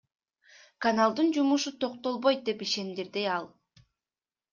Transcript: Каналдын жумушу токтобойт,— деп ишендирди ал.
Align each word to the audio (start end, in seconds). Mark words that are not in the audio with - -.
Каналдын 0.83 1.27
жумушу 1.35 1.71
токтобойт,— 1.83 2.41
деп 2.47 2.59
ишендирди 2.67 3.23
ал. 3.35 3.45